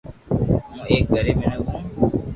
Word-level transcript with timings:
ھون 0.69 0.79
ايڪ 0.93 1.05
غريب 1.15 1.37
مينک 1.41 1.65
ھون 1.69 1.83